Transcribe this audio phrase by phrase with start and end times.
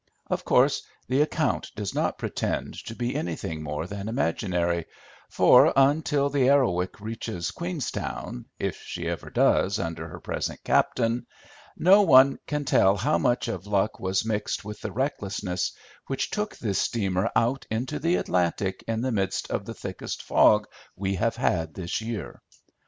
[0.31, 4.87] Of course the account does not pretend to be anything more than imaginary,
[5.29, 11.27] for, until the Arrowic reaches Queenstown, if she ever does under her present captain,
[11.77, 15.71] no one can tell how much of luck was mixed with the recklessness
[16.07, 20.65] which took this steamer out into the Atlantic in the midst of the thickest fog
[20.95, 22.41] we have had this year.